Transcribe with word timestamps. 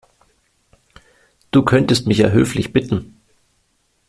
Du 1.51 1.61
könntest 1.61 2.07
mich 2.07 2.17
ja 2.17 2.29
höflich 2.29 2.73
bitten. 2.73 3.21